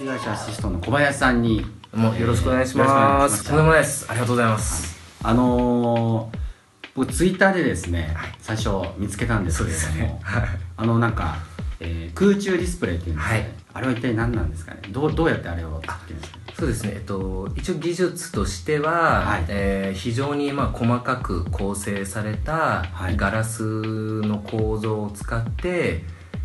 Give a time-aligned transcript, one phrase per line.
[0.00, 3.44] 被害者アシストの小林さんにもうよろしくお願いします。
[3.44, 4.06] とんでもないです。
[4.08, 4.98] ありがとうございます。
[5.22, 6.38] あのー、
[6.94, 9.70] 僕ツイッターでですね、はい最初見つけたんですけ
[10.00, 10.44] れども、はい。
[10.78, 11.36] あのなんか、
[11.80, 14.80] えー空中ディスプレイっていうんですかね、はいあれは一体何なんですかね？
[14.88, 16.92] どうどうやってあれを作ってるんですかそうですね。
[16.94, 26.04] えっと一応技術としては、はいえー非常にまあ細かく構成されたはいガラスの構造を使って、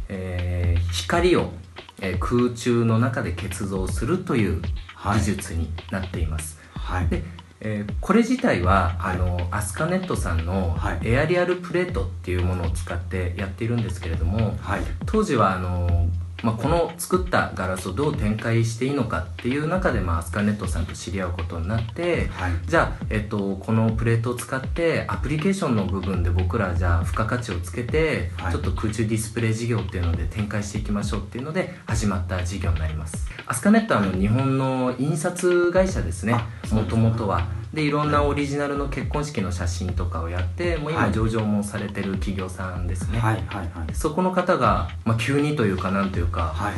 [0.10, 1.54] えー光を、
[2.02, 4.62] えー空中の中で結像するという
[4.96, 5.20] はい。
[5.20, 6.60] 技術になっています。
[6.74, 7.08] はい。
[7.08, 7.24] で
[7.62, 9.16] えーこれ自体は、はい。
[9.16, 11.00] あのアスカネットさんのはい。
[11.04, 14.82] エアリアルプレートっていうものを使ってやっているんですけれども、はい。
[15.06, 16.08] 当時はあの、
[16.44, 22.52] まあ、この作ったガラスをどう展開していいのかっていう中で、まあ、アスカネットさんと知り合うことになってはい。
[22.66, 28.52] じゃあ、えっと、このプレートを使ってアプリケーションの部分で僕らじゃあ付加価値をつけて、はい。
[28.52, 33.28] ちょっと空中ディスプレイ事業っていうので展開していきましょうっていうので始まった事業になります。
[33.48, 36.36] アスカネットはあの日本の印刷会社ですね。
[36.72, 41.10] もともとはでいろんなオリジナルの結婚式の写真とかをやってもうはい。
[41.10, 43.94] 今上場もされてる企業さんですね、はいはいはい。
[43.94, 46.74] そこの方が、まあ、急にというかなんというか、はい。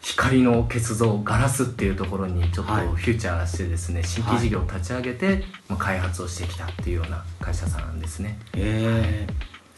[0.00, 2.86] 光の結像ガラスっていうところにちょっとはい。
[2.86, 8.38] フューチャーしてですね、新規事業を立ち上げて、まあ、開発をしてきたっていうような会社さんですね。
[8.54, 9.28] え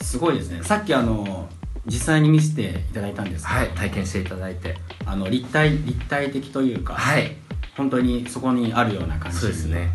[0.00, 0.62] ー、すごいですね。
[0.62, 1.48] さっきあの
[1.86, 4.76] 実際に見せていただいたんですはい体験していただいて。
[5.04, 7.36] あの立体立体的というか、はい。
[7.76, 9.38] 本当にそこにあるような感じ。
[9.38, 9.90] そうですね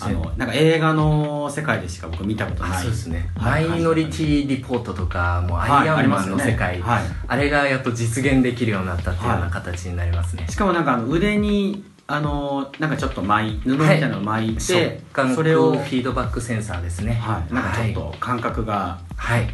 [0.00, 2.72] あのなんか映画の世界でしか僕見たことない。
[2.72, 3.64] あそうですね、はい。
[3.66, 5.70] マイノリティリポートとかもうはい。
[5.70, 6.44] アイアンマンのありますよね。
[6.44, 7.02] 世界、はい。
[7.26, 15.00] あれがやっと実現できるようになったっていうようはない形になりますね、しかもなんかあの腕にあのなんかちょっと巻い布みたいなのを巻いて、
[15.34, 17.14] それを、フィードバックセンサーですね。
[17.14, 19.48] はい、なんかちょっと感覚がはい、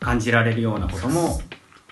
[0.00, 1.40] 感じられるようなことも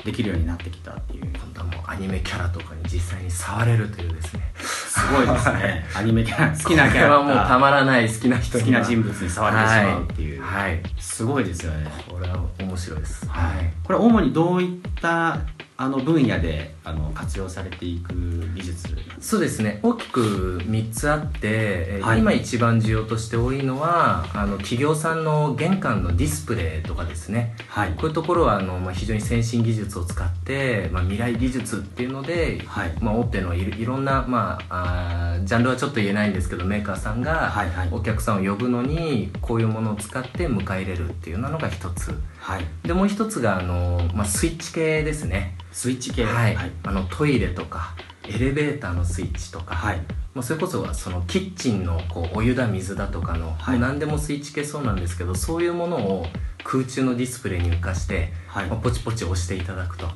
[0.06, 4.52] できるようになってきたっていう今度はもうアニメキャラとかに実際に触れるというですね。
[4.56, 5.84] すごいですね。
[5.96, 6.56] アニメキャラ。
[6.56, 7.18] 好きなキャラ。
[7.18, 10.82] はもうたまらない好きな人好きな人物に触れてしまうっていう、はい、はい。
[11.00, 11.90] すごいですよね。
[12.08, 13.28] これは面白いです。
[13.28, 15.40] はい、これ主にどういった
[15.76, 18.14] あの分野であの活用されていく
[18.54, 18.96] 技術。
[19.20, 19.80] そうですね。
[19.82, 22.20] 大きく3つあって、えーはい。
[22.20, 27.56] 今一番需要として多いのはあの企業さんの玄関のディスプレイとかですね。
[27.68, 27.90] かはい。
[27.94, 32.94] こういうところはあの、まあ、非常に先進技術を使って、まあ、未来技術っていうので、はい。
[33.00, 37.52] まあ、大手のいろいろんな、まあ、あージャンルはちょっと言えないんですけどメーカーさんが
[37.90, 42.14] お客さんを呼ぶのにこういうものを使って迎え入れるっていうのが一つ。
[42.38, 42.64] はい。
[42.84, 45.56] でもう一つがあの、まあ、スイッチ系ですね。
[45.72, 46.24] スイッチ系。
[46.24, 47.94] はい、はいあのトイレとか
[48.28, 50.00] エレベーターのスイッチとか、はい。
[50.34, 53.78] まあ、それこそはそのキッチンのこうお湯だ水だとかの、はい。
[53.78, 56.26] もう何でもスイッチ系そうなんですけどそういうものを
[56.64, 58.66] 空中のディスプレイに浮かして、はい。
[58.66, 60.06] まあ、ポチポチ押していただくと。
[60.06, 60.12] で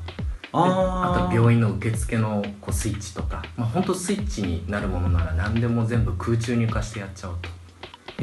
[0.53, 1.27] あー。
[1.27, 7.49] あと病院の受付のこうスイッチとか、まあ、本当スイッチになるものなら何でも全部空中に浮かしてやっちゃおうと。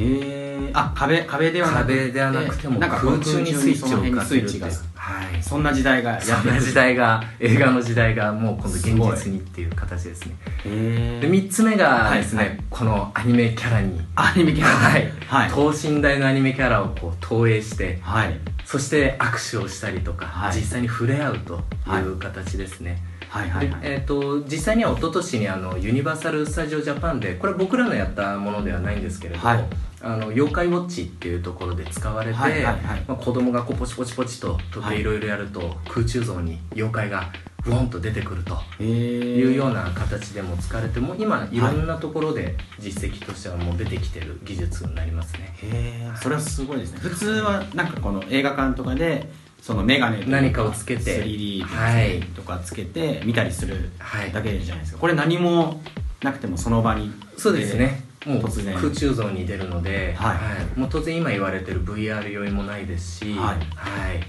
[0.00, 4.70] ー、あ壁壁ではなくて壁ではなくてもなんか空中にスイッチを浮かせるっていう
[5.08, 5.42] はい。
[5.42, 10.36] そんな時代がやそんな時代が映画の時代がもう今度現実にっていう形ですね。
[10.66, 12.48] えで3つ目がですね、はい。
[12.50, 14.00] はいこのアニメキャラに。
[14.14, 14.68] アニメキャラ。
[14.68, 15.50] はい、はい。
[15.50, 18.38] 等身大のアニメキャラをこう投影してはい。
[18.66, 20.56] そして握手をしたりとか、はい。
[20.56, 22.98] 実際に触れ合うという形ですね、
[23.30, 23.80] はいはいはい。
[23.80, 29.64] でえー、と実際には一昨年にあのユニバーサル・スタジオ・ジャパンでこれは僕らのやったものではないんですけれども、はい
[30.00, 33.04] あの妖怪ウォッチっていうところで使われて、はいはいはい。
[33.06, 35.00] まあ、子供がこうポチポチポチととはい。
[35.00, 37.32] いろいろやると、空中像に妖怪が
[37.64, 45.54] ブオンと出てくるとえー、いうような形でも使われても今いろんなところで実績としてはもう出てきてる技術になりますね。
[45.62, 47.00] へえそれはすごいですね。
[47.00, 49.28] 普通はなんかこの映画館とかで
[49.60, 52.22] そのメガネとか何かをつけて 3D はい。
[52.34, 54.32] とかつけて見たりするはい。
[54.32, 54.98] だけじゃないですか。
[54.98, 55.80] これ何も
[56.22, 58.74] なくてもその場にそうですね突然。
[58.74, 60.36] 空中像に出るので、は
[60.76, 60.78] い。
[60.78, 63.56] もう当然今言われてる VR 用意もないですし、はい。
[63.74, 64.22] はい。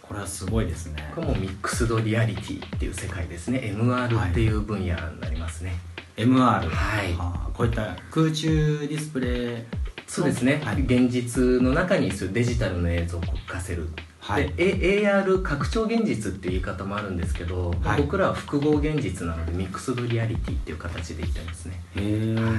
[0.00, 1.10] これはすごいですね。
[1.14, 3.58] これもミックスドリアリティっていう世界ですね。
[3.76, 5.74] MR っていう分野になりますね、
[6.16, 7.14] MR はい。
[7.52, 10.82] こういった空中ディスプレイそうですね、はい。
[10.82, 13.88] 現実の中にデジタルの映像を浮かせる、
[14.24, 14.50] はい。
[14.54, 18.00] で AR 拡張現実っていう言い方もあるんですけど、はい。
[18.00, 21.82] 僕らは複合現実なのでミックスドリアリティっていう形で言ってますね。
[21.96, 22.54] へえ、はい。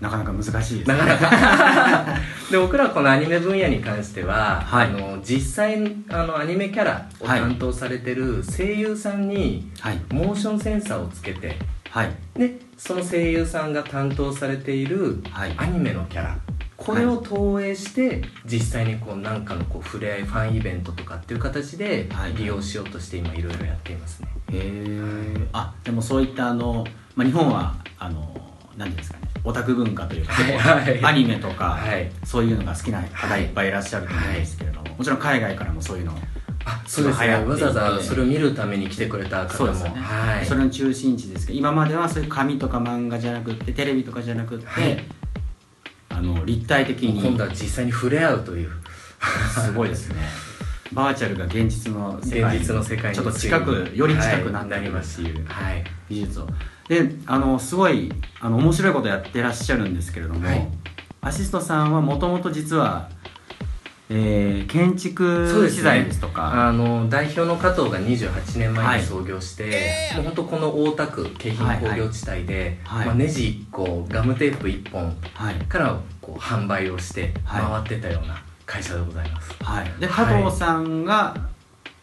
[0.00, 2.06] なかなか難しいですなかなか。
[2.50, 4.86] で僕らはこのアニメ分野に関しては、はい。
[4.86, 10.00] あの実際にあのアニメキャラを担当されてる声優さんにはい。
[10.10, 11.58] モーションセンサーをつけて
[11.90, 12.10] はい。
[12.38, 15.52] でその声優さんが担当されているはい。
[15.58, 16.38] アニメのキャラ
[16.84, 22.34] これを投影して実際にこう何かのこう触れ合いファンイベントとかっていう形ではい。
[22.34, 26.84] 利用しようとして今いろいろやっていますね、へえあでもそういったあの、
[27.14, 28.34] まあ、日本はあの
[28.76, 31.04] 何ですかねオタク文化というか、はいはい。
[31.04, 32.10] アニメとか、はい。
[32.24, 36.12] そういうのが好きな方いっぱいいらっしゃると思うんですけれども、もちろん海外からもそういうの
[36.64, 37.34] あそうですね。
[37.44, 39.74] わざわざそれを見るために来てくれた方も。
[39.74, 40.46] そね、はい。
[40.46, 44.66] それの中心地ですけど今まではそういう紙とか漫画じゃなくってテレビとかじゃなくって、
[46.22, 47.20] の立体的に。
[47.20, 48.70] 今度は実際に触れ合うという。
[49.64, 50.16] すごいですね。
[50.92, 53.16] バーチャルが現実の世界現実の世界に。
[53.16, 55.46] ちょっと近くより近くなってはいりますっていう。
[55.46, 55.84] はい。
[56.08, 56.48] 技術を。
[56.88, 60.68] であのすごいあの面白いことやってらっしゃるんですけれども、はい。
[61.20, 63.08] アシストさんはもともと実は、
[64.14, 66.68] えー建築資材ですとか。
[66.68, 72.98] あの代表の加藤が28年はい前に創業して、もう本当この大田区京浜工業地帯で、はい。
[72.98, 77.84] はいまあ、ネジ1個ガムテープ1本はい、からこう販売をしてはい。
[77.84, 80.26] 回ってたような会社でございます、はい、ではい。
[80.26, 81.34] 加藤さんが、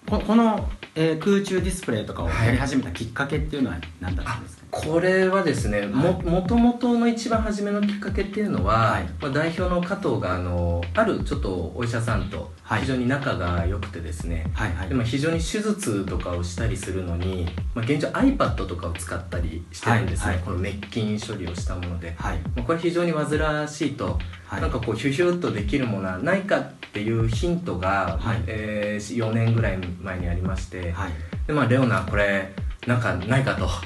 [0.09, 9.03] ここの、えー空中ディスプレイとかをやり始めたきっかけっていうのは何だったんですか、これはですね、ももともとの一番初めのきっかけっていうのは、はい。
[9.19, 12.81] まあ、代表の加藤があのあるちょっとお医者さんとはい。
[12.81, 14.89] 非常に仲が良くてですね、はいはい。
[14.89, 20.45] でまあ非常に手術とかをしたりするのに、まあ、現状 iPad とかを使ったりしてるんですね、はいはい。
[20.45, 22.37] この滅菌処理をしたもので、はい。
[22.55, 24.61] まあ、これ非常に煩わしいと、はい。
[24.61, 28.43] なんかこうヒュヒュッとできるものはないかっていうヒントが、はい。
[28.45, 31.11] えー4年ぐらい前にありまして、はい。
[31.47, 32.53] でまあレオナこれ
[32.87, 33.67] なんかないかと。
[33.67, 33.83] は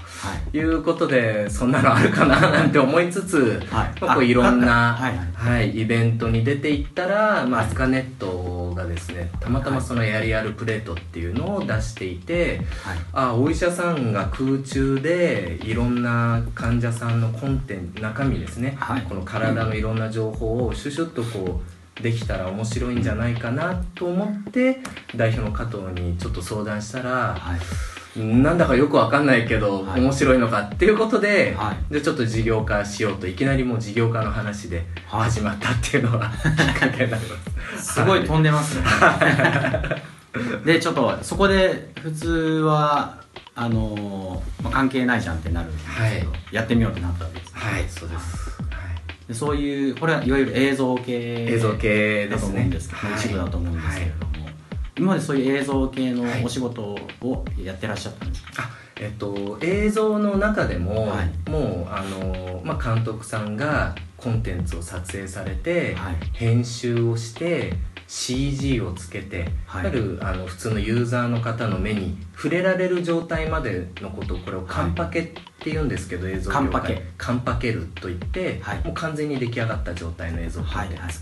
[0.53, 0.57] い。
[0.57, 4.01] いうことでそんなのあるかななんて思いつつ、はい。
[4.01, 5.57] まあ、こういろんな、はいはい。
[5.57, 12.97] はいイベントに出ていったら、まあ、スカネットがですねたまたまそのやりあるプレートっていうのを出していて、はい。
[13.13, 19.01] あお医者さんが空中でいろんな患者さんのコンテン中身ですね、はい。
[19.01, 24.79] この体のいろんな情報をシュシュッとこうできたら面白いんじゃないかなと思って
[25.15, 27.59] 代表の加藤にちょっと相談したら、はい。
[28.19, 30.01] なんだかよくわかんないけど、はい。
[30.01, 31.93] 面白いのかっていうことで、はい。
[31.93, 35.29] でちょっと事業化しようといきなりもう事業化の話ではい。
[35.29, 37.93] 始まったっていうのがきっかけになります。
[37.93, 38.85] すごい飛んでますね。
[40.65, 42.29] でちょっとそこで普通
[42.65, 43.21] は
[43.55, 47.59] あのーまあ、関係ないじゃんってなるんですけど、はやってみようってなったわけですね。
[47.61, 48.52] はい、そうです。
[49.23, 52.45] はいでそういうこれはいわゆる映像系映像系だと。
[52.45, 53.17] 思うんですけど、はい。
[53.17, 54.49] 一部だと思うんですけれども、
[54.97, 56.43] 今までそういう映像系のはい。
[56.43, 56.81] お仕事
[57.21, 61.49] をやってらっしゃったんですか、あえっと、映像の中でも、はい。
[61.49, 66.15] もうあの、まあ、監督さんがコンテンツを撮影されて、はい。
[66.33, 67.73] 編集をして
[68.13, 69.81] CG をつけて、はい。
[69.81, 76.63] いわゆるあの普通のユーザーの方の目に触れられる状態までのことをこれをカンパケって言うんですけど、映像業界。
[76.63, 77.05] カンパケ。
[77.17, 78.83] カンパケるといって、はい。
[78.83, 80.97] もう完全に出来上がった状態の映像コンテンツ、はい。
[80.97, 81.13] はい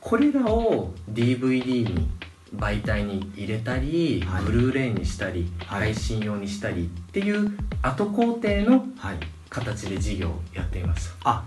[0.00, 2.08] これらを DVD に
[2.54, 4.44] 媒体に入れたり、はい。
[4.44, 5.92] ブルーレイにしたり、はい。
[5.92, 9.18] 配信用にしたりっていう後工程のはい。
[9.50, 11.16] 形で事業をやっています。
[11.24, 11.44] あ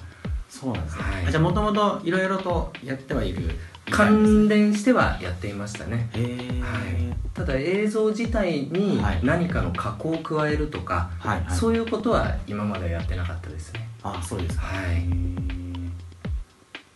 [0.49, 1.25] そうなんですね、はい。
[1.27, 3.57] あじゃあもともといろいろとやってはいる
[3.89, 6.09] 関連してはやっていましたね。
[6.13, 7.17] はい。
[7.33, 9.19] ただ映像自体にはい。
[9.23, 11.55] 何かの加工を加えるとか、はいはい。
[11.55, 13.87] そういうことは今まではやってなかったですね。
[14.03, 15.05] あそうですか、はい。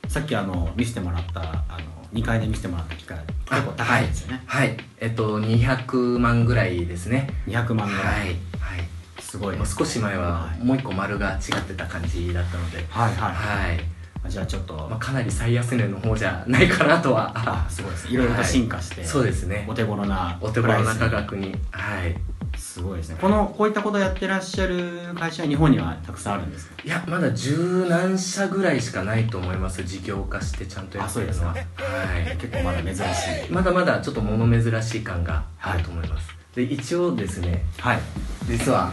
[0.09, 1.45] さっきあの見せてもらったあ
[1.79, 3.17] の2階で見せてもらった機械
[3.49, 4.77] 結構高いですよね、はい。
[4.99, 7.29] えっと200万ぐらいですね。
[7.47, 8.27] 200万ぐらい、はい。
[8.27, 8.37] はい。
[9.19, 10.63] すごいもう少し前ははい。
[10.63, 12.85] もう一個丸が違ってた感じだったので。
[12.89, 13.81] はいはい、はい、あ
[14.29, 17.31] じゃあちょっと、まあ、かなり最安値の方じゃないかなとは。
[17.35, 18.07] あすごいです。
[18.07, 19.65] いろいろと進化して、そうですね。
[19.69, 21.55] お手頃なお手頃な価格に。
[21.71, 22.15] はい。
[22.57, 23.17] すごいですね。
[23.19, 26.75] このこういったことをやってらっしゃる会社は日本にはたくさんあるんですか？
[26.85, 29.83] いやまだ十何社ぐらいしかないと思います。
[29.83, 31.55] 事業化してちゃんとやってるのは。
[31.77, 32.37] あはい。
[32.37, 32.99] 結構まだ珍し
[33.49, 33.51] い。
[33.51, 37.65] まだまだちょっと物珍しい感があると思います、で一応ですね。
[37.79, 37.99] はい。
[38.45, 38.91] 実は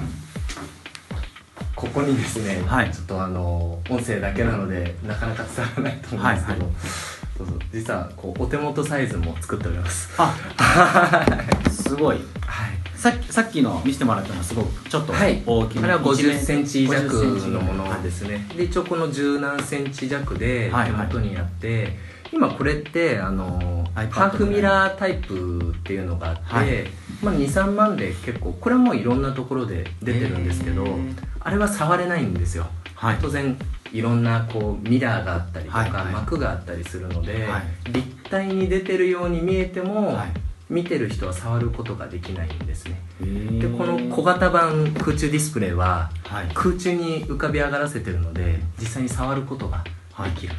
[1.83, 2.91] ここにですね、はい。
[2.93, 6.75] ちょっとあの音声だけなのでなかなか伝わらないと思うんですけど、はい
[7.37, 10.11] そうそう実はこうお手元サイズも作っております。
[10.17, 10.37] あ
[11.71, 12.17] すごい。
[12.17, 12.23] はい。
[12.95, 15.43] さっきさっきの見せてもらったのはすごくちょっとはい。
[15.45, 21.09] 大きめ、これは5 0一センチ弱50センチのものですね、で一応この十何センチ弱ではいはい。
[21.09, 21.97] 手元にあって、
[22.33, 26.87] 今これってあのハーフミラータイプっていうのがあって、はい
[27.23, 31.15] まあ、23万で結構これはもういろんなところで出てるんですけどへー。
[31.41, 32.67] あれは触れないんですよ。
[32.95, 33.19] はい。
[33.21, 33.57] 当然
[33.93, 36.13] いろんなこうミラーがあったりとか、はいはい。
[36.13, 37.93] 膜があったりするので、はい。
[37.93, 40.33] 立体に出てるように見えても、はい。
[40.71, 43.01] 見てる人は触ることができないんですね。
[43.21, 46.49] ででこの小型版空中ディスプレイははい。
[46.55, 49.85] 空中に浮かび上がらせてるので実際に触ることが
[50.25, 50.55] できる、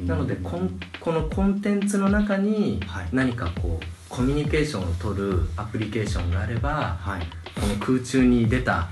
[0.00, 3.08] なのでうんこんこのコンテンツの中にはい。
[3.12, 7.22] 何かこうコミュニケーションを取るアプリケーションがあればはい。
[7.60, 8.88] この空中に出た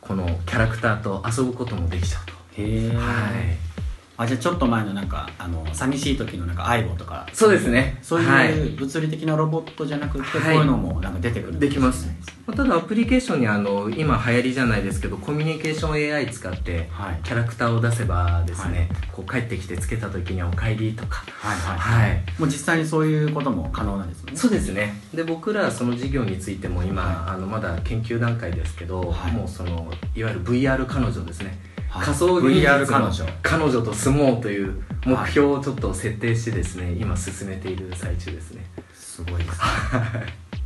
[0.00, 2.32] このキャラクターと遊ぶこともできちゃうと。
[2.56, 3.73] へえ、はい
[4.16, 7.26] あじゃあちょっと前のなんかあの寂しい時のなんか相棒とか。
[7.32, 7.98] そうですね。
[8.00, 8.52] そうはい。
[8.52, 10.54] いう物理的なロボットじゃなくて、はい。
[10.54, 12.06] こういうのもなんか出てくるんできます。
[12.06, 12.16] ね
[12.46, 17.20] ただアプリケーションにあの今流行りじゃないですけどコミュニケーション AI 使ってはい。
[17.24, 21.24] キャラクターを出せばですね、こう帰ってきてつけた時には「おかえり」とか。
[21.40, 22.22] はいはいはい。
[22.38, 24.36] もう実際にそういうことも可能なんですよね。
[24.36, 25.00] そうですね。
[25.12, 29.32] で僕らその事業についても今、はあのまだ研究段階ですけど、はい。
[29.32, 33.24] もうそのいわゆる VR 彼女ですね、はい仮想現実の彼女。
[33.42, 38.64] 彼女と住もうという目標をちょっと設定してですね、今進めている最中ですね。
[38.92, 39.54] すごいですね。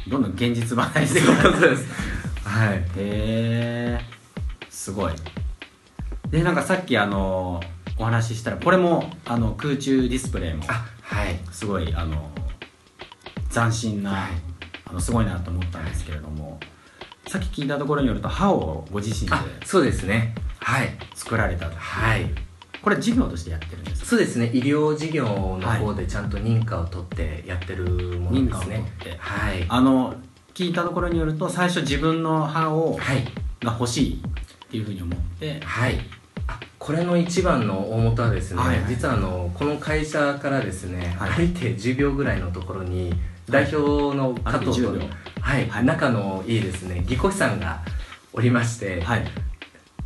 [0.08, 1.86] どんどん現実離れしていうことです。
[2.44, 2.78] はい。
[2.78, 4.00] へえ
[4.70, 5.12] すごい。
[6.30, 7.60] でなんかさっきあの
[7.98, 11.38] お話ししたらこれもあの空中ディスプレイもあはい。
[11.52, 12.30] すごいあの
[13.52, 14.30] 斬新な、はい。
[14.90, 16.58] あのすごいなと思ったんですけれども
[17.26, 20.88] さっき聞いたところによると歯をご自身であそうですねはい。
[21.14, 21.76] 作られたと。
[21.76, 22.26] はい。
[22.82, 24.06] これ事業としてやってるんですか？
[24.06, 24.50] そうですね。
[24.54, 27.84] 医療事業の方でちゃんと認可を取ってやってる
[28.18, 29.18] もの認可をですね取って。
[29.18, 29.66] はい。
[29.68, 30.14] あの
[30.54, 33.24] 聞いたところによると最初自分の歯をはい。
[33.60, 35.60] が欲しいっていうふうに思って。
[35.60, 35.98] はい。
[36.46, 41.30] あこれの一番の大元はですね、はい実はあのこの会社からですね、はい。
[41.32, 43.12] 歩いて10秒ぐらいのところに
[43.50, 45.84] 代表の加藤と、歩いて10秒はいはい。
[45.84, 47.82] 仲のいいですね技工士さんが
[48.32, 49.26] おりまして、はい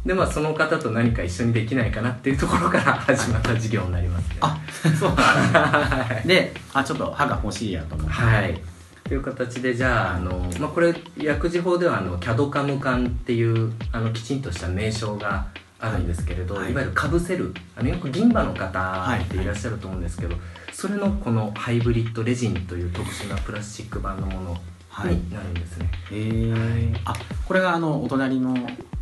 [0.05, 4.37] でまあその方と何か一緒にできないかなっていうところから始まった事業になりますね。
[4.41, 4.59] あ
[4.99, 5.15] そう。
[5.15, 8.13] なんですねであちょっと歯が欲しいやと思って。
[8.13, 8.61] はい。
[9.05, 15.47] という形でじゃああの、まあ、これ薬事法ではあの CAD カム缶っていうあのきちんとした名称が
[15.79, 16.73] あるんですけれど、はい。
[16.73, 17.55] いわゆるかぶせる。
[17.77, 20.35] あのよく銀歯の方っていらっしゃると思うんですけど、
[20.73, 24.72] それのこのハイブリッドレジンという特殊なプラスチック板のものはい
[25.05, 27.15] になるんですね、へえあ
[27.47, 28.55] これがあのお隣の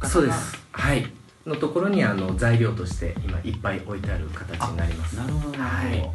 [0.07, 0.59] そうです。
[0.73, 1.07] はい。
[1.47, 5.17] のところにあの材料として今いっぱい置いてある形になります。
[5.17, 6.13] なるほどなるほど、は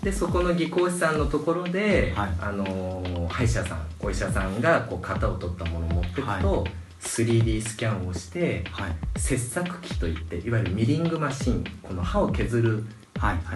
[0.00, 0.04] い。
[0.04, 2.30] でそこの技工士さんのところで、はい。
[2.40, 6.64] あのー歯医者さんお医者さんがこう型を取ったものを持っていくと、は
[7.00, 9.18] 3D スキャンをしてはい。
[9.18, 13.01] 切削機といっていわゆるミリングマシンこの歯を削るはいはい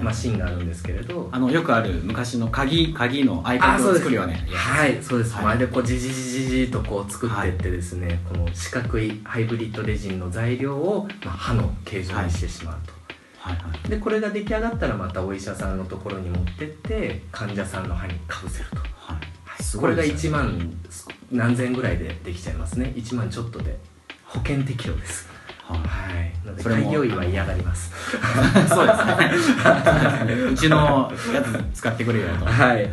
[0.03, 5.45] マシンがあるんですけれど、あのよくある昔の鍵鍵のアイコンを作るようなやつはいそうです、はい。
[5.45, 12.93] まるでこうジジジジジとこう作っていってですね、この四角いハイブリッドレジンの材料を、まあ、歯の形状にしてしまうと、
[13.39, 13.57] はい。
[13.57, 13.89] はい。
[13.89, 18.77] でこれが出来上がったらまたお医者さんのところに持ってって患者さんの歯にかぶせると。
[18.77, 19.19] は
[19.59, 19.63] い。
[19.63, 20.73] すこれがごいですね1万
[21.33, 22.93] 何千ぐらいでできちゃいますね。
[22.97, 23.79] 1万ちょっとで
[24.27, 25.36] 保険適用です
[25.75, 25.79] はい。
[25.81, 26.33] はい。
[26.45, 26.85] なのでそれも。
[26.85, 27.93] 開業医は嫌がります
[28.69, 28.93] そうで
[29.39, 29.55] す
[30.27, 30.35] ね。
[30.53, 31.43] うちのや
[31.73, 32.77] つ使ってくれよとはい。
[32.77, 32.91] はい。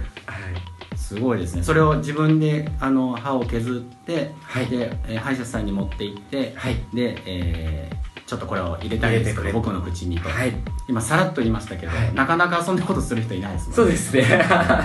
[0.95, 1.63] すごいですね。
[1.63, 4.65] それを自分であの歯を削って、はい。
[4.67, 6.75] で、えー歯医者さんに持って行って、はい。
[6.93, 10.53] で、えーちょっとこれを入れてくれど僕の口にと、はい。
[10.87, 12.13] 今さらっと言いましたけど、はい。
[12.15, 14.25] なかなかそんなことする人いないですもんそうですね。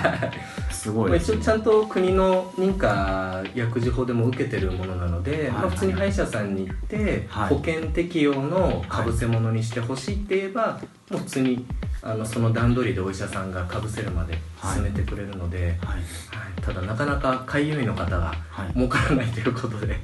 [0.69, 5.51] すごいね、一応ちゃんと国の認可薬事法でも受けてるものなので、はい。
[5.51, 7.49] まあ、普通に歯医者さんに行って、はい。
[7.49, 10.79] 保険適用のかぶせ物にしてほしいって言えば、
[11.09, 11.65] もう普通に
[12.01, 14.37] あのその段取りでお医者さんがかぶせるまで
[14.73, 15.67] 進めてくれるので、はい。
[15.67, 16.61] はい。
[16.61, 19.99] ただなかなか開業医の方がはい儲からないということで、はい。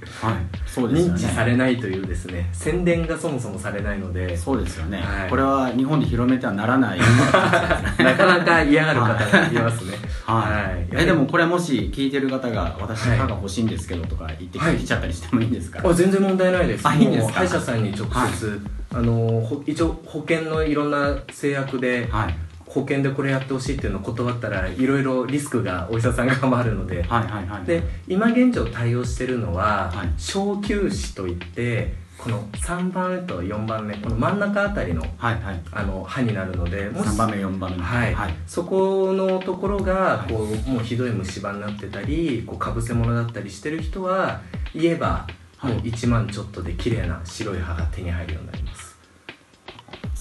[0.66, 1.14] そうですよね。
[1.14, 5.30] 認知されないというですね宣伝がそもそもされないのでそうですよね、はい。
[5.30, 7.00] これは日本で広めてはならない。
[8.04, 9.98] なかなか嫌がる方がいますね。
[10.26, 11.04] はい、はい。
[11.04, 14.76] えでもこれもし聞いてる方が私歯が欲しいんですけどとか言ってはい。
[14.76, 16.86] きちゃったりしてもいいんですか、あ全然問題ないです。
[16.86, 18.62] あいいんです歯医者さんに直接、
[18.96, 22.36] あのほ一応保険のいろんな制約ではい、
[22.66, 27.66] 保険でこれやってほしいっていうのを断ったらいろいろリスクがお医者さん側もあるので、はいはいはい。
[27.66, 30.14] で今現状対応してるのは、はい。
[30.18, 35.62] 小臼歯といってこの3番目と4番目この真ん中あたりのはいはい。
[35.72, 38.14] あの歯になるのでもし3番目4番目はい。
[38.14, 38.34] はい。
[38.48, 40.34] そこのところがはい。
[40.34, 44.42] こう、もうひどい虫歯になってたりこうかぶせ物だったりしてる人は
[44.74, 45.74] 言えばはい。
[45.74, 48.85] もう1万ちょっとで綺麗な白い歯が手に入るようになります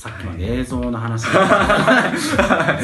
[0.05, 1.25] さっきまで映像の話。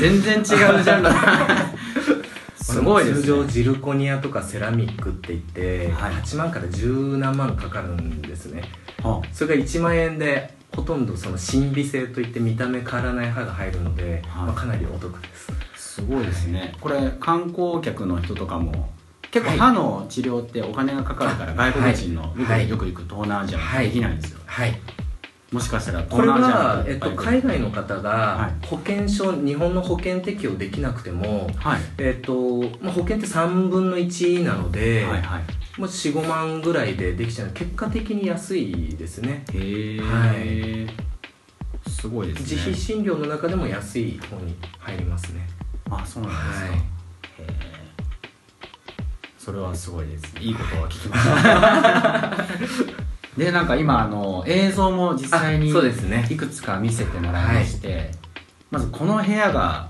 [0.00, 1.11] 全然違うジャンル。
[2.57, 6.15] すごいです、ね、通常ジルコニアとかセラミックって言って、はい。
[6.15, 8.62] 8万から10何万かかるんですね。
[9.03, 14.47] はそれが1万円でほとんどその神秘性といって見た目変わらない歯が入るので、はい。
[14.47, 15.53] まあ、かなりお得です。
[15.77, 16.73] すごいですね。
[16.81, 18.95] これ観光客の人とかも
[19.31, 22.67] 結構歯の治療ってお金がかかるから外国人の僕はい。
[22.67, 23.85] よく行く東南アジアはい。
[23.85, 24.81] はできないんですよ、はい
[25.52, 28.66] もしかしたらこれは、えっと、海外の方はがい。
[28.66, 31.80] 保険証日本の保険適用できなくても、はい。
[31.99, 35.42] えっとまあ、保険って3分の1なので、はいはい。
[35.80, 37.50] もう45万ぐらいでできちゃう。
[37.52, 39.45] 結果的に安いですね。
[39.52, 40.90] へえ、は
[41.88, 42.42] すごいですね。
[42.42, 45.49] 自費診療の中でも安い方に入りますね。
[45.90, 46.78] あそうなんですか、はい。
[46.78, 46.83] へ
[47.38, 47.80] え
[49.37, 50.33] それはすごいです。
[50.38, 53.00] いいことは聞きました
[53.41, 56.29] でなんか今あの映像も実際にあそうですね。
[56.31, 58.11] いくつか見せてもらいまして、
[58.71, 59.89] まずこの部屋が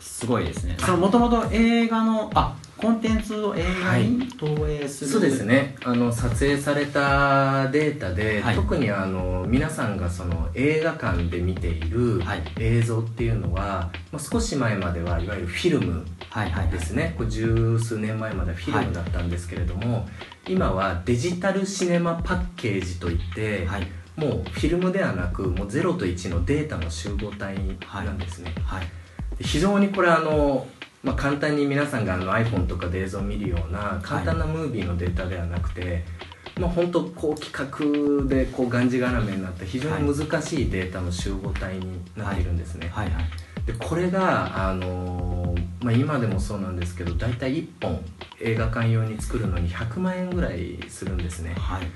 [0.00, 0.76] すごいですね。
[0.80, 5.74] そのもともと映画のあコンテンツを映画に投影する、そうですね。
[5.84, 8.54] あの撮影されたデータで、はい。
[8.54, 12.42] 特にあの皆さんがその映画館で見ているはい。
[12.60, 16.72] 映像っていうのは、まあ、少し前まではいわゆるフィルムはいはいはい。
[16.72, 17.14] ですね。
[17.18, 20.08] これ十数年前まではフィルムだったんですけれども、
[20.46, 23.88] 今はデジタルシネマパッケージといって、はい。
[24.14, 27.56] もうフィルムではなくもう0と1のデータの集合体
[27.92, 28.86] なんですね、はい。
[29.36, 30.66] で非常にこれあの、
[31.02, 36.04] まあ、簡単に皆さんがあの iPhone とかで映像を見るような簡単なムービーのデータではなくて、
[36.58, 43.10] まあ本当こう企画でこうがんじがらめになった非常に難しいデータの集合体になっているんですね、はい。
[43.10, 43.24] はい。
[43.66, 48.00] でこれが、あのーまあ、今でもそうなんですけど大体1本
[48.40, 51.54] 映画館用に作るのに100万円ぐらいするんですね。
[51.54, 51.86] はい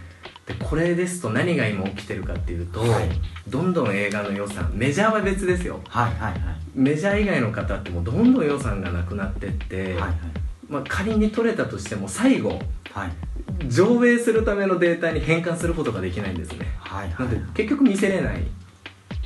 [0.46, 3.10] でこれですと何が今起きてるかっていうと、はい。
[3.48, 5.80] どんどん映画の予算メジャーは別ですよ。
[5.88, 6.40] はいはいはい。
[6.74, 10.12] メジャー以外の方ってもうどんどん予算がなくなってって、はい
[10.68, 12.60] まあ、仮に取れたとしても最後
[12.92, 13.68] はい。
[13.68, 16.66] 上映するためのデータに変換することができないんですね。
[16.78, 18.42] はいはないんで結局見せれない。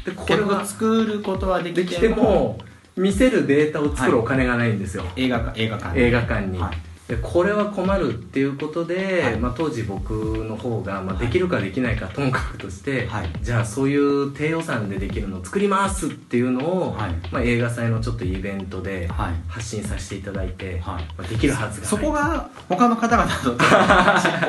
[0.05, 2.59] でこれ結は局作ることはできても
[2.97, 9.39] 見せるデータを作るお金がないんですよ、映画館映画館映画館に、はいでこれは困るっていうことで、はい。
[9.39, 11.27] まあ、当時僕の方が、まあ、はい。
[11.27, 13.31] できるかできないかともかくとして、はい。
[13.43, 17.13] じゃあそういう低予算でできるのを作りますっていうのを、はい。
[17.31, 19.35] まあ、映画祭のちょっとイベントではい。
[19.49, 21.05] 発信させていただいて、はい。
[21.17, 23.53] まあ、できるはずがそこが他の方々と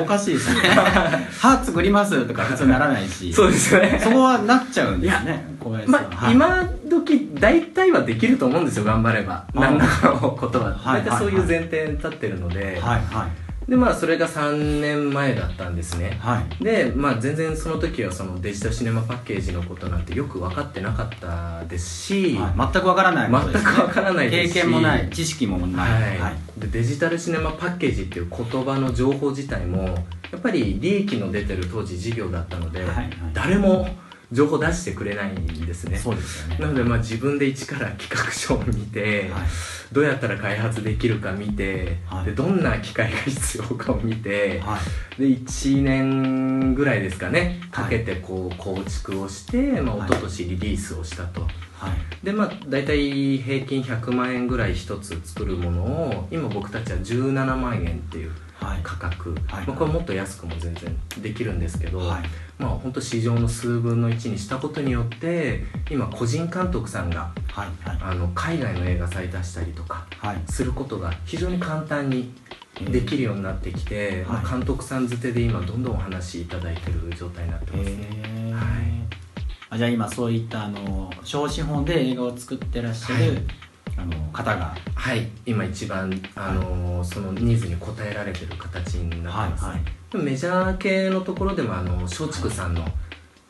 [0.02, 0.60] おかしいですね
[1.38, 3.32] 歯作りますとか普通ならないし。
[3.32, 4.00] そうですよね。
[4.02, 6.02] そこはなっちゃうんですね小林さん。
[6.10, 9.46] まあ、今時大体はできると思うんですよ頑張れば。
[9.54, 13.70] あ何らかのことははい大体そういう前提に立ってるので、はいはい。
[13.70, 16.18] でまあそれが3年前だったんですね。
[16.22, 16.64] はい。
[16.64, 22.72] でまあ全然その時はそのデジタルシネマパッケージのことなんてよく分かってなかったですし、はい。
[22.72, 23.38] 全くわからないね。
[23.52, 24.54] 全くわからないですし。
[24.54, 26.18] 経験もない知識もない。
[26.18, 26.60] はい。
[26.60, 32.86] でデジタルシネマパッケージっていう言葉の情報自体もやっぱり利益の出てる当時事業だったので、
[33.34, 33.88] 誰も
[34.30, 35.96] 情報出してくれないんですね。
[35.96, 36.58] そうですよね。
[36.58, 39.42] なのでまあ自分で一から企画書を見て、はい。
[39.90, 42.26] どうやったら開発できるか見て、はい。
[42.26, 44.78] でどんな機械が必要かを見て、は
[45.18, 45.20] い。
[45.20, 50.08] で1年ぐらいですかねかけてこう構築をして、まあ、はい。
[50.08, 51.50] 一昨年リリースをしたと、はい。
[52.22, 58.80] でまあ大体平均100万円ぐらい一つ作るものを今僕たちは17万円っていうはい。
[58.82, 59.66] 価格、はい。
[59.66, 67.98] まあ、これもっと安くも全然できるんですけど、はいまあ本当市場の数分の1にしたことによって今個人監督さんがはいはい。
[68.00, 70.42] あの海外の映画祭出したりとかはい。
[70.48, 72.32] することが非常に簡単に
[72.90, 74.42] できるようになってきて、はい。
[74.42, 78.52] まあ監督さんづてで今どんどんお話しいただいてる状態になってますね。
[78.52, 78.64] はい。
[79.70, 83.67] あじゃあ今そういったあの小資本で映画を作ってらっしゃる、はい
[83.98, 84.74] あの方が。
[84.94, 89.80] はい今一番、あのーそのニーズに応えられてる形になってますね、はい
[90.16, 90.24] はい。
[90.24, 92.84] メジャー系のところでもあの松竹さんの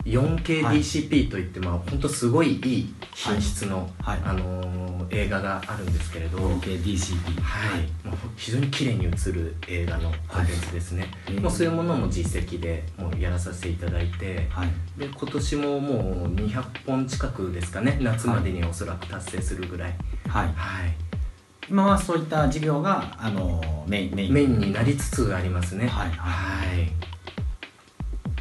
[0.05, 4.21] 4KDCP といって、まあ本当すごいいい品質の、はい。
[4.23, 14.69] あのー映画があるんですけれど、OKDCP はい、もう非常に綺麗に映る映画のコンテンツですね、はいもうそういうものも実績でもうやらさせていただいて、はい。
[14.97, 19.95] で今年ももう200本近くですかね夏までにおそらく達成するぐらい、
[20.27, 20.47] はい。
[20.55, 20.93] はい、
[21.69, 24.59] 今はそういった事業があのメインメイン。
[24.59, 25.87] になりつつありますね。
[25.87, 26.09] はい。
[26.11, 27.08] はい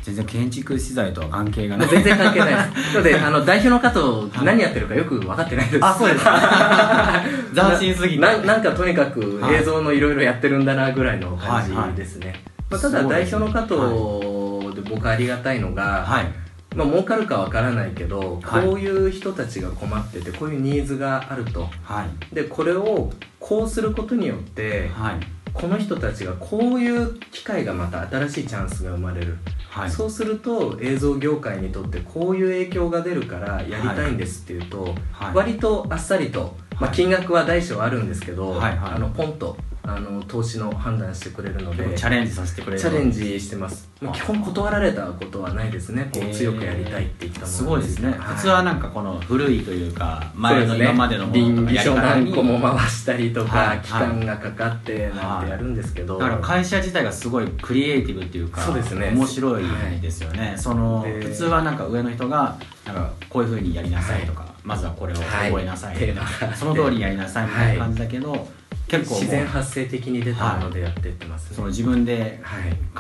[0.08, 1.88] 全然建築資材とは関係がない。
[1.88, 2.94] 全然関係ないです。
[2.94, 5.84] なのであの代表の方はい何やってるかよく分かってないです。
[5.84, 6.24] あそうです
[7.54, 8.20] 斬新すぎて。
[8.20, 11.88] ななんかとにかくはい映像のいろいろやってるんだなぐらいの感じはい。
[11.88, 11.94] はい。
[11.94, 18.66] ですね、まあ、ただ代表の方で僕ありがたいのが、はいまあ儲かるかわからないけど、はい。
[18.66, 21.68] こういう人たちが困っててこういうニーズがあると。
[21.82, 22.34] はい。
[22.34, 25.20] でこれをこうすることによってはい。
[25.54, 29.38] この人たちがこういう機会がまた新しいチャンスが生まれる、
[29.70, 29.90] はい。
[29.90, 35.34] そうすると映像業界にとってこういう影響が出るからやりたいんですっていうと、はい。
[35.34, 36.94] 割とあっさりと、まあ、はい。
[36.94, 38.76] 金額は大小あるんですけど、はい。
[38.76, 38.90] はい。
[38.94, 39.56] あのポンと
[39.88, 41.96] あの投資の判断してくれるので。
[41.96, 46.08] チャレンジさせてくれるチャレンジしてます、まあ、基本断られたことはないですね。
[46.14, 47.64] こう強くやりたいって言ったものす。
[47.64, 48.18] ごいですね、はい。
[48.18, 53.80] 普通はなんかこの古いというか前の今までのも倫のの理書何やり方に個も回したりとか、はい。
[53.80, 57.48] 期間がかかってなんてやるんですけど、だから会社自体がすごい。
[57.60, 58.42] クリエイティブってい。
[58.42, 59.64] うかそうですね面白い。
[60.00, 63.46] ですよね、そので普通はなんか上の人がなんかこうい。
[63.46, 64.22] うふうにやりなさい。
[64.26, 65.96] とか、まずはこれを覚えなさい。
[65.96, 67.46] とか、その通りにやりなさい。
[67.46, 67.78] みたい。
[67.78, 68.48] な感じだけど、
[68.88, 72.58] 結構自然発生的に出たものでやってってますね、その自分では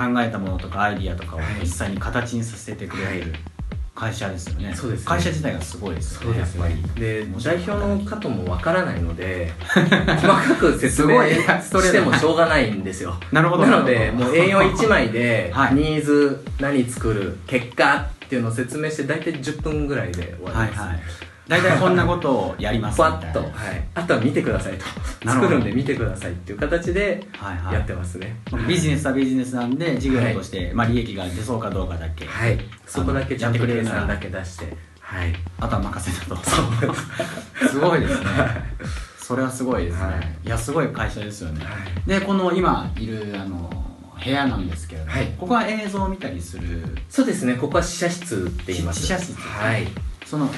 [0.08, 0.12] い。
[0.14, 1.60] 考えたものとかアイディアとかをはい。
[1.62, 3.34] 実際に形にさせてくれる
[3.94, 5.06] 会社ですよね、そうですね。
[5.06, 6.60] 会社自体がすごいですよねそうですね。
[6.60, 7.00] やっぱり。
[7.00, 13.18] で代表の方もわからないので 細かく説明してもしょうがないんですよ。
[13.32, 13.66] なるほど。
[13.66, 15.74] なのでもう A41 枚で はい。
[15.74, 20.98] ニーズ何作る結果っていうのを説明して大体10分ぐらいで終わります、はいはい
[21.48, 23.40] 大体こんなことをやりますふみたいな。
[23.40, 24.84] わっと、はい、あとは見てくださいと。
[25.28, 28.36] 作るんで見てくださいっていう形ではいはいやってますね。
[28.68, 32.58] ビジネスはビジネスなんで事業として、まあ、利益が出そうかどうかだけ、はい。
[32.86, 34.76] そこだけちゃんと計算だけ出して。
[35.00, 35.34] はい。
[35.58, 36.36] あとは任せたと。
[37.66, 38.26] すごいですね。
[39.18, 40.46] それはすごいですね、はい。
[40.46, 41.70] い、やすごい会社ですよね、は
[42.06, 42.08] い。
[42.08, 43.70] でこの今いるあの
[44.22, 45.26] 部屋なんですけれども、はい。
[45.38, 46.96] ここは映像を見たりする。
[47.08, 47.54] そうですね。
[47.54, 49.00] ここは試写室って言います。
[49.00, 49.34] 試写室。
[49.34, 49.86] はい。
[50.26, 50.50] その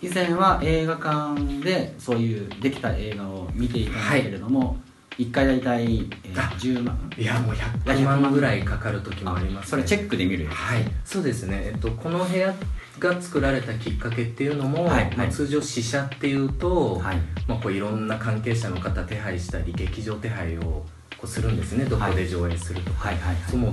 [0.00, 4.76] 以前は映画館でそういうできた映画を見ていたんだけれども、
[5.18, 5.84] 一1回大体、
[6.24, 7.12] えーあ10万。
[7.18, 10.84] いやもう100万ぐらいかかる時もあります、それチェックで見るやつはい。
[11.04, 11.72] そうですね。
[11.72, 12.54] えっとこの部屋
[13.00, 17.16] が作られたきっかけっていうのも、はいまあ、はい通常試写っていうと、はい。
[17.48, 20.86] まあ、こういろんな関係者の方手配したり劇場手配をこ
[21.24, 21.84] うするんですね。
[21.86, 23.36] どこで上映するとか、はいはい。
[23.50, 23.72] そうもう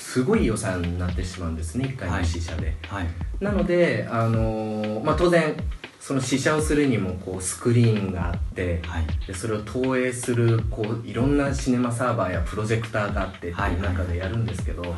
[0.00, 3.06] すごい予算になってしまうんですね1回の試写で、はい。
[3.38, 5.54] なので、あのーまあ、当然
[6.00, 9.06] その試写をするにもこうスクリーンがあってはい。
[9.26, 14.92] でそれを投影するこういろんなシネマサーバーやプロジェクターがあってっていう中でやるんですけど、はい。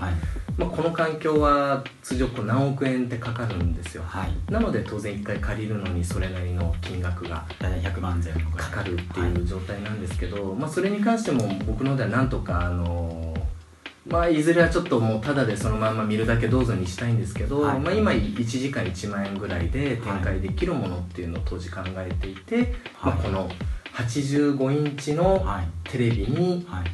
[0.57, 4.05] まあ、この環境は通常こう何億円ってかかるんですよ。
[4.07, 4.53] はい。
[4.53, 13.22] なので当然1回借りるのにそれなりの金額が大体100万前かかるっていう状態なんですけど、まあ、それに関しても僕の方ではなんとかあの
[14.07, 17.81] まあいずれはちょっともうただでそのまま見るだけどうぞにしたいんですけど、はい。
[17.81, 23.49] まあ、今1時間1万円ぐらいで展開できるものっていうのを当時考えていて、まあ、はいこの
[23.95, 25.69] 85インチのはい。
[25.85, 26.85] テレビにはい。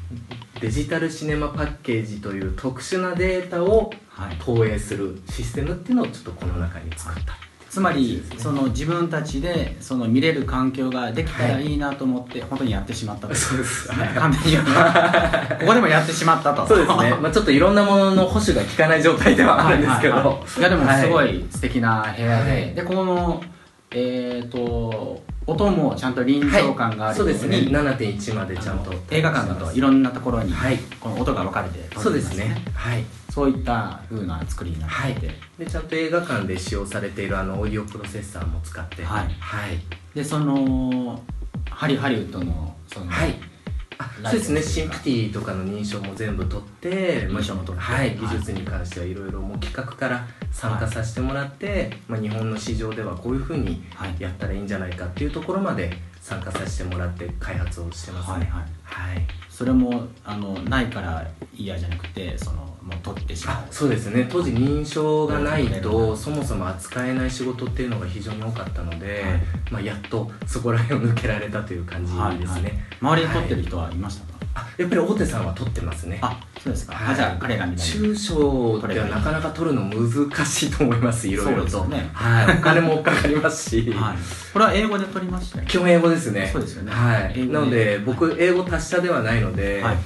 [0.61, 4.37] デジタルシネマパッケージという特殊なデータをはい。
[4.37, 13.35] 投影するシステムっていうのをちょっとこの中に作ったつまりその自分たちでその見れる環境ができたらいいなと思って本当にやってしまったと。
[13.35, 13.91] そうです。
[13.91, 14.11] ね。
[14.15, 14.57] 簡単に
[15.61, 16.67] ここでもやってしまったと。
[16.67, 20.45] そうですね、 まあ、ちょっといろんなものの保守が効かない状態ではあるんですけど、はいはいはい。
[20.61, 20.63] い。
[20.63, 22.75] やでもすごはいい素敵な部屋で、はい。
[22.75, 23.43] でこの
[23.91, 27.71] えっ、と音もちゃんと臨場感があるように、そうですね。
[27.71, 28.93] 7.1までちゃんと。
[29.11, 30.79] 映画館だといろんなところに、はい。
[31.01, 32.63] この音が分かれてそうですね。
[32.75, 35.15] はいそういった風な作りになってい。
[35.15, 39.05] て、でちゃんと映画館で使用されているあのオーディオプロセッサーも使って。
[39.05, 39.29] はい。
[39.39, 39.79] はい、
[40.15, 41.21] でその
[41.71, 43.35] ハリハリウッドのその、はい。
[44.23, 44.63] そうですね。
[44.63, 47.87] シンプティとかの認証も全部取って認証も取って。
[47.87, 48.17] はい、はい。
[48.17, 54.17] 技術に関してはいろいろもう企画から参加させてもらって、まあ、日本の市場ではこういうふうにはい。
[54.19, 58.35] やったらいいんじゃないかっていうところまで参加させてもらって開発をしてますね。
[58.35, 58.47] はい。
[58.47, 58.63] はい。
[58.83, 59.27] はい。
[59.49, 64.29] それもあのないから嫌じゃなくてその取ってしまあうそうですね。
[64.31, 69.41] 当時認証がないうんとそもそも扱えない仕事っていうのが非常に多かったので、はい。
[69.71, 72.45] まあ、やっとそこら辺を抜けられたという感じですね、はい。
[72.45, 72.73] はい。
[73.01, 76.19] 周りに取ってる人はいましたか、あやっぱり大手さんは取ってますね。
[76.23, 77.15] あそうですか、はい。
[77.15, 77.87] あじゃあ彼が見たい。
[77.87, 81.85] 中小ではなかなか取るの難しいと思いますいろいろと。
[81.85, 84.17] ねはい、お金もかかりますし、はい、
[84.53, 85.65] これは英語で取りましたよ。
[85.65, 86.51] ね基本英語ですね。
[86.53, 86.93] そうですよね。
[86.93, 89.97] はい、なので僕英語達者ではないので、はい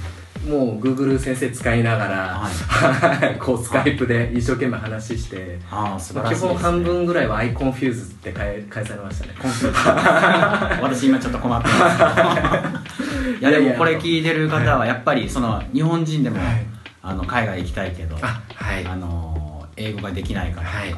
[0.46, 3.26] もう Google 先生使いながら、はい。
[3.26, 9.34] は いこう Skype で一生懸命話して、ああ素晴らしいね、本半分ぐらいは I confuse って返返されましたね。
[10.82, 13.40] 私今ちょっと困ってます。
[13.40, 16.66] いやでもこれ聞いてる方はやっぱりその日本人でも、はい。
[17.04, 18.86] あの海外行きたいけどあはい。
[18.86, 20.94] あの英語ができないからとか、はい。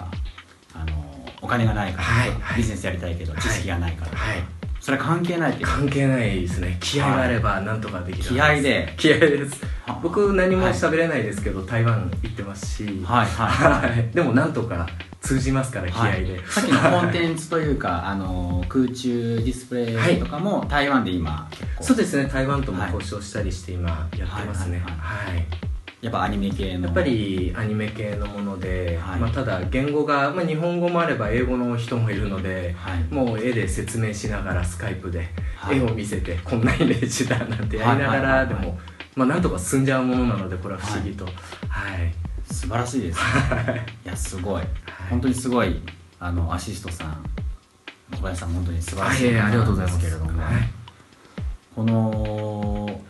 [0.74, 1.04] あの
[1.42, 4.53] お金がないからとか、ビジネスやりたいけど知識がないからとか、はい
[4.84, 6.76] それ関係ないって関係ないですね。
[6.78, 8.24] 気合があればなんとかできる。
[8.28, 8.92] 気合で。
[8.98, 9.64] 気合です。
[9.86, 13.02] は僕何も喋れないですけど、台湾行ってますし。
[13.02, 14.10] はいはいはい。
[14.14, 14.86] でもなんとか
[15.22, 21.48] 通じますから気合で、さっきのコンテンツというか あの空中ディスプレイとかも台湾で今
[21.80, 22.28] そうですね。
[22.30, 24.82] 台湾とも交渉したりして今やってますね。
[24.84, 25.36] はいはい。
[25.36, 25.73] はい
[26.04, 26.84] やっぱアニメ系の。
[26.84, 29.20] やっぱりアニメ系のもので、はい。
[29.20, 33.02] まあ、ただ言語が、まあ、日本語もあれば英語の人もいるのではい。
[33.04, 35.78] もう絵で説明しながらスカイプではい。
[35.78, 38.22] 絵を見せてこんなイメージだなんてやりながはいはいはいはい。
[38.22, 38.78] らでも
[39.16, 41.24] まあなんとか進んじゃうものなのでこれは不思議と。
[41.24, 41.32] はい、
[42.52, 43.18] 素晴らしいです。
[43.18, 44.08] ねい。
[44.08, 44.62] やすごい。
[45.08, 45.80] 本当にすごい
[46.20, 47.24] あのアシストさん
[48.14, 50.00] 小林さん本当に素晴らしいはいありがとうございます。
[50.00, 50.70] けれども、はい
[51.74, 53.00] この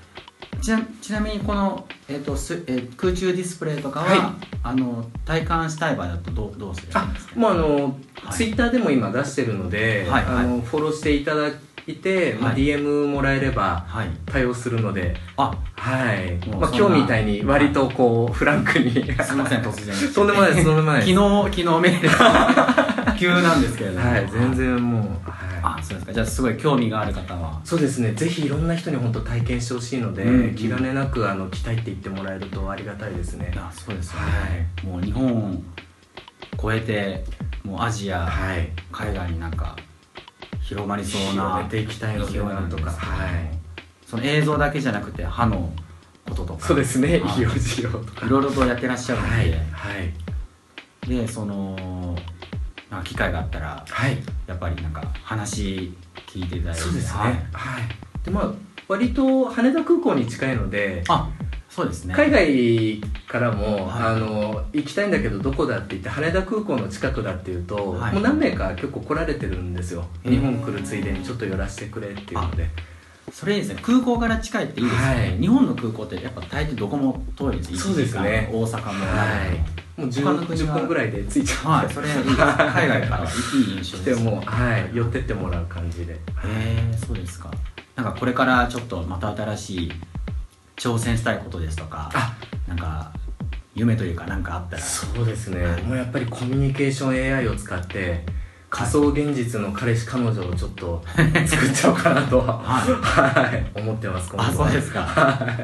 [0.64, 4.18] ちなちなみにこの、えーとすえー空中ディスプレイとかは、はい。
[4.62, 7.90] あの体感したい場合だとどうどうすればいんですか、もうあの、は
[8.31, 8.33] い。
[8.33, 10.35] ツイッターでも今出してるので、はいはい。
[10.37, 11.48] あのフォローしていただ
[11.87, 14.09] いて、まあ、はい DM もらえればはい。
[14.24, 16.38] 対応するので、あはい。
[16.48, 18.90] まあ、もうそんな今日みたいに割とこうフランクに。
[18.90, 20.14] すいません突然。
[20.14, 21.14] とんでもないですとんでもないです。
[21.14, 24.11] 昨日昨日メール急なんですけれども。
[24.11, 26.12] はい全然もう、はい、あそうですか。
[26.12, 27.61] じゃあすごい興味がある方は。
[27.64, 28.12] そうですね。
[28.12, 33.53] ぜひいろんな人に本当体験してほしいので、うん気兼ねなくあの来たいって言ってもらえるとありがたいですね。
[33.57, 35.62] あそうですよね、もう日本を
[36.61, 37.24] 超えて
[37.64, 38.68] もうアジア、はい。
[38.92, 39.77] 海外になんか
[40.61, 43.59] 広まりそうな広めていきたいのでなんとか、はい。
[44.07, 45.72] その映像だけじゃなくて歯の
[46.29, 46.66] こととか。
[46.66, 47.09] そうですね。
[47.09, 47.18] はい。
[47.18, 48.27] 医療事業とか。
[48.27, 49.50] いろいろとやってらっしゃるので、はい。
[49.50, 49.57] は
[50.03, 51.09] い。
[51.09, 52.16] でその
[52.94, 54.18] なんか機会があったらはい。
[54.46, 55.92] やっぱりなんか話
[56.26, 57.18] 聞いていただいてそうですね。
[57.18, 57.83] ははい。
[57.83, 58.52] い、でまあ
[58.87, 61.28] 割と羽田空港に近いのであ
[61.68, 62.14] そうですね。
[62.14, 64.02] 海外からも、はい。
[64.04, 68.14] あの行きたいんだけどどこだって言って羽田空港の近くだっていうと、はい。
[68.14, 70.04] もう何名か結構来られてるんですよ。
[70.22, 72.68] 日本来るついでにちょっと寄らせてくれっていうので。
[73.33, 73.80] それいいですね。
[73.83, 75.38] 空港から近いっていいですね、はい。
[75.40, 78.48] 日本の空港ってやっぱ大抵どこも遠いですよそうですね。
[78.52, 79.04] 1時間大阪も。
[79.04, 79.26] は
[79.80, 84.22] いもう 10, 他の国は10分ぐらいで着いちゃうはいそれ海外からはいい印象です。
[84.22, 86.14] もはい寄ってってもらう感じで。
[86.14, 87.50] へえそうですか。
[87.94, 89.92] なんかこれからちょっとまた新しい
[90.76, 93.12] 挑戦したいことですとかあなんか
[93.76, 94.83] 夢というかなんかあったら。
[94.83, 95.83] そうですね、はい。
[95.83, 98.24] もうやっぱりコミュニケーション AI を使って
[98.74, 101.00] 仮想現実の彼氏彼女をちょっと
[101.46, 102.40] 作っちゃおうかなと。
[102.40, 104.66] は、はい、思ってます今後は。
[104.66, 105.06] あそうですか。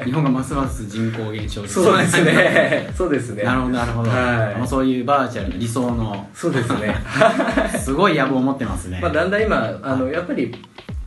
[0.04, 2.88] 日本がますます人口減少そうですね。
[2.96, 3.42] そうですね。
[3.44, 4.58] なるほどなるほど、はい。
[4.58, 6.28] もうそういうバーチャルの理想の。
[6.32, 6.94] そうですね。
[7.82, 10.54] すごい野望を持ってますね、まあだんだん今あのやっぱり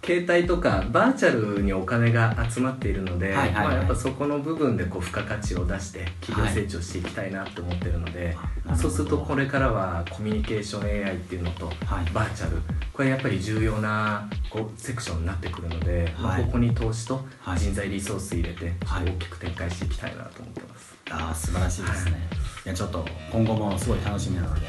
[0.03, 3.53] 携帯とかバーチャルにお金が集まっているので、はいはいはい。
[3.53, 8.75] まあ、やっぱそこの部分でこう付加価値を出して企業成長していきたいなと思ってるので、あなるほど。
[8.75, 11.75] そうするとこれからはコミュニケーション AI っていうのとはい。
[12.13, 12.57] バーチャル。
[12.91, 17.59] これやっぱり重要なこうセクションになってくるので、まあはいここに投資とはい。
[17.59, 20.93] 人材リソース入れて大きく展開していきたいなと思ってます。
[21.11, 22.29] ああ素晴らしいですね、
[22.65, 24.65] い、やちょっと今後もすごい楽しみなので、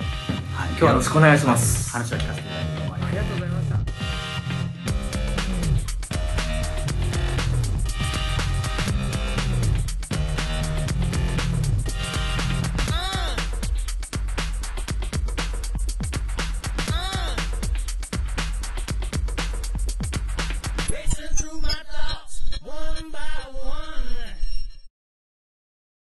[0.52, 3.74] はい、よろしくお願いします話を聞かせていただありがとうございました